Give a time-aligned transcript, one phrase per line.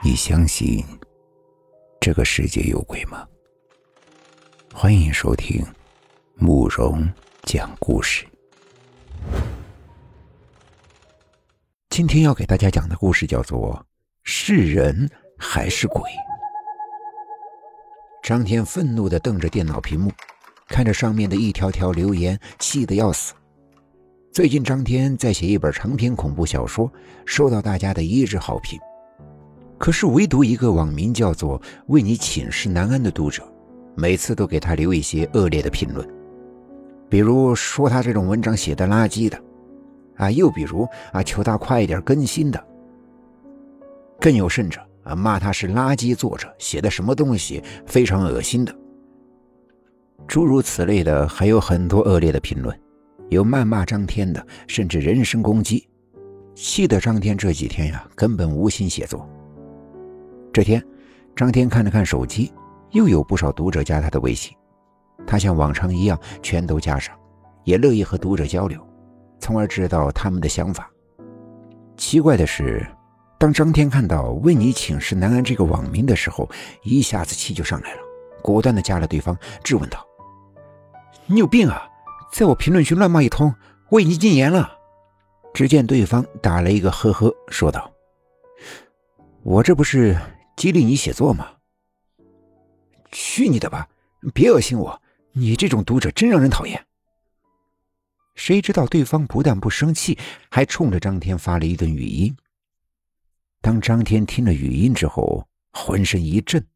[0.00, 0.84] 你相信
[2.00, 3.26] 这个世界有鬼吗？
[4.72, 5.60] 欢迎收听
[6.36, 7.04] 慕容
[7.42, 8.24] 讲故事。
[11.90, 13.74] 今天要给大家讲的故事叫做
[14.22, 16.00] 《是人还是鬼》。
[18.22, 20.12] 张天愤怒的瞪着电脑屏幕，
[20.68, 23.34] 看着上面的一条条留言，气得要死。
[24.32, 26.92] 最近，张天在写一本长篇恐怖小说，
[27.26, 28.78] 受到大家的一致好评。
[29.78, 33.42] 可是，唯独一个网名叫做“为你寝食难安”的读者，
[33.94, 36.06] 每次都给他留一些恶劣的评论，
[37.08, 39.40] 比如说他这种文章写的垃圾的，
[40.16, 42.62] 啊，又比如啊，求他快一点更新的，
[44.20, 48.74] 更有甚者啊，骂他是垃圾作者，写的什么东西非常恶心的，
[50.26, 52.76] 诸如此类的还有很多恶劣的评论，
[53.28, 55.88] 有谩骂张天的，甚至人身攻击，
[56.56, 59.26] 气得张天这几天呀，根本无心写作。
[60.58, 60.84] 这天，
[61.36, 62.52] 张天看了看手机，
[62.90, 64.52] 又有不少读者加他的微信。
[65.24, 67.16] 他像往常一样全都加上，
[67.62, 68.84] 也乐意和读者交流，
[69.38, 70.90] 从而知道他们的想法。
[71.96, 72.84] 奇怪的是，
[73.38, 76.50] 当张天看到“为你请示南安”这个网名的时候，
[76.82, 78.00] 一下子气就上来了，
[78.42, 80.04] 果断的加了对方，质问道
[81.26, 81.88] ：“你有病啊，
[82.32, 83.54] 在我评论区乱骂一通，
[83.90, 84.72] 我已经禁言了。”
[85.54, 87.88] 只见对方打了一个呵呵，说道
[89.44, 90.18] ：“我这不是……”
[90.58, 91.52] 激励你写作吗？
[93.12, 93.88] 去你的吧！
[94.34, 95.00] 别恶心我！
[95.30, 96.84] 你这种读者真让人讨厌。
[98.34, 100.18] 谁知道对方不但不生气，
[100.50, 102.36] 还冲着张天发了一顿语音。
[103.60, 106.66] 当张天听了语音之后，浑身一震。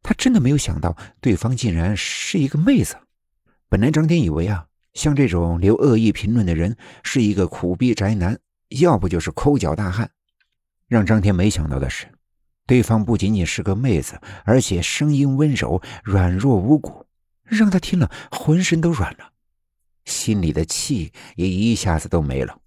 [0.00, 2.96] 他真的没有想到，对方竟然是一个妹子。
[3.68, 8.38] 本来张天以为啊，像这种留恶意评论的人是一个苦逼宅男，
[8.80, 10.08] 要不就是抠脚大汉。
[10.86, 12.06] 让张天没想到的是。
[12.70, 17.04] 对方不仅仅是个妹子，而且声音温柔、软弱无骨，
[17.42, 19.32] 让他听了浑身都软了，
[20.04, 22.60] 心里的气也一下子都没了。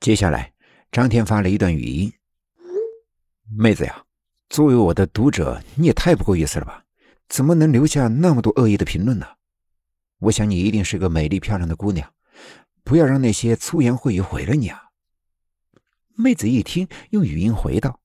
[0.00, 0.52] 接下来，
[0.90, 2.12] 张天发了一段语音
[3.56, 4.04] ：“妹子呀，
[4.48, 6.82] 作为我的读者，你也太不够意思了吧？
[7.28, 9.24] 怎么能留下那么多恶意的评论呢？
[10.18, 12.12] 我想你一定是个美丽漂亮的姑娘，
[12.82, 14.86] 不要让那些粗言秽语毁了你啊！”
[16.18, 18.00] 妹子一听，用语音回道。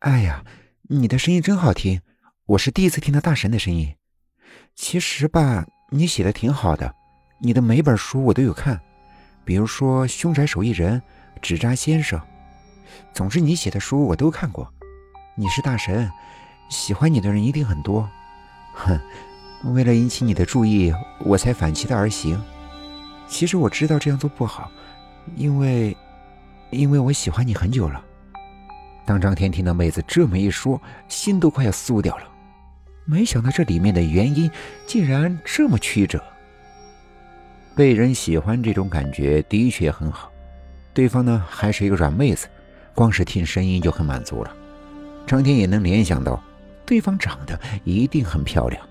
[0.00, 0.44] 哎呀，
[0.82, 2.02] 你的声音真好听，
[2.44, 3.94] 我是第一次听到大神的声音。
[4.74, 6.94] 其实吧，你写的挺好的，
[7.40, 8.78] 你的每本书我都有看，
[9.42, 11.00] 比如说《凶宅手艺人》
[11.40, 12.20] 《纸扎先生》，
[13.14, 14.70] 总之你写的书我都看过。
[15.34, 16.10] 你是大神，
[16.68, 18.06] 喜欢你的人一定很多。
[18.74, 19.00] 哼，
[19.72, 22.38] 为了引起你的注意，我才反其道而行。
[23.26, 24.70] 其实我知道这样做不好，
[25.36, 25.96] 因为，
[26.70, 28.04] 因为我喜欢你很久了。
[29.06, 32.24] 当张天听到妹子这么一说，心都快要酥掉了。
[33.04, 34.50] 没想到这里面的原因
[34.84, 36.22] 竟然这么曲折。
[37.76, 40.32] 被人喜欢这种感觉的确很好，
[40.92, 42.48] 对方呢还是一个软妹子，
[42.94, 44.52] 光是听声音就很满足了。
[45.24, 46.42] 张天也能联想到，
[46.84, 48.84] 对方长得一定很漂亮。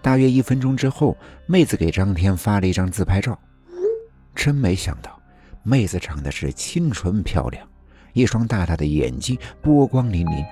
[0.00, 1.16] 大约一分钟之后，
[1.46, 3.36] 妹子给张天发了一张自拍照。
[4.32, 5.20] 真没想到，
[5.64, 7.66] 妹子长得是清纯漂亮。
[8.16, 10.42] 一双大大的眼睛，波光粼粼，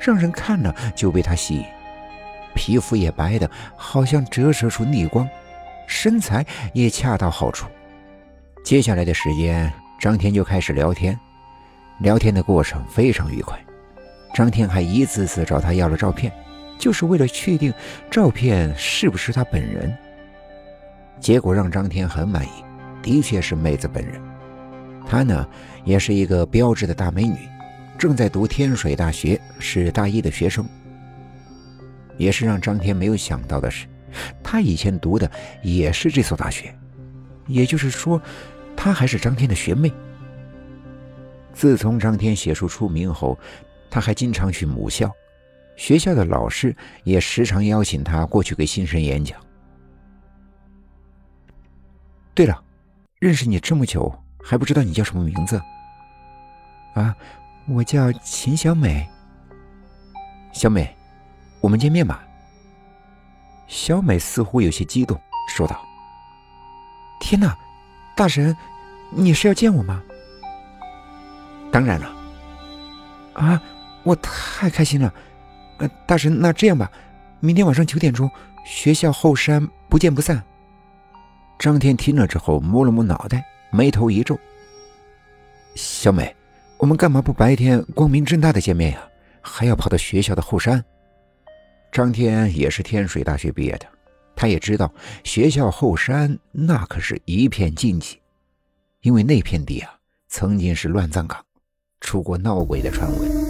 [0.00, 1.64] 让人看了就被她吸引。
[2.54, 5.28] 皮肤也白的，好像折射出逆光，
[5.86, 7.68] 身材也恰到好处。
[8.64, 11.18] 接下来的时间，张天就开始聊天，
[12.00, 13.62] 聊天的过程非常愉快。
[14.32, 16.32] 张天还一次次找他要了照片，
[16.78, 17.70] 就是为了确定
[18.10, 19.94] 照片是不是他本人。
[21.20, 22.64] 结果让张天很满意，
[23.02, 24.18] 的确是妹子本人。
[25.06, 25.48] 她呢，
[25.84, 27.36] 也是一个标致的大美女，
[27.98, 30.64] 正在读天水大学，是大一的学生。
[32.18, 33.86] 也是让张天没有想到的是，
[34.42, 35.30] 她以前读的
[35.62, 36.74] 也是这所大学，
[37.46, 38.20] 也就是说，
[38.76, 39.92] 她还是张天的学妹。
[41.52, 43.38] 自从张天写书出名后，
[43.90, 45.12] 他还经常去母校，
[45.76, 46.74] 学校的老师
[47.04, 49.38] 也时常邀请他过去给新生演讲。
[52.34, 52.58] 对了，
[53.18, 54.10] 认识你这么久。
[54.42, 55.60] 还不知道你叫什么名字？
[56.94, 57.14] 啊，
[57.66, 59.08] 我叫秦小美。
[60.52, 60.94] 小美，
[61.60, 62.22] 我们见面吧。
[63.66, 65.18] 小美似乎有些激动，
[65.48, 65.80] 说道
[67.20, 67.56] ：“天哪，
[68.14, 68.54] 大神，
[69.10, 70.02] 你是要见我吗
[71.72, 72.14] ？”“当然了。
[73.32, 73.62] ”“啊，
[74.02, 75.14] 我太开心了。
[75.78, 76.90] ”“呃，大神，那这样吧，
[77.40, 78.30] 明天晚上九点钟，
[78.66, 80.42] 学校后山不见不散。”
[81.58, 83.42] 张天听了之后，摸了摸脑袋。
[83.74, 84.38] 眉头一皱，
[85.74, 86.36] 小美，
[86.76, 89.02] 我们干嘛不白天光明正大的见面呀？
[89.40, 90.84] 还要跑到学校的后山？
[91.90, 93.86] 张天也是天水大学毕业的，
[94.36, 94.92] 他也知道
[95.24, 98.20] 学校后山那可是一片禁忌，
[99.00, 99.90] 因为那片地啊
[100.28, 101.42] 曾经是乱葬岗，
[102.02, 103.41] 出过闹鬼的传闻。